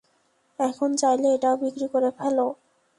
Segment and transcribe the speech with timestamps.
[0.59, 2.47] এখন, চাইলে এটাও বিক্রি করে ফেলো!